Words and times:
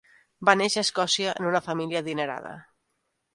Va 0.47 0.53
néixer 0.61 0.79
a 0.83 0.87
Escòcia 0.87 1.35
en 1.43 1.49
una 1.51 1.61
família 1.67 2.03
adinerada. 2.05 2.57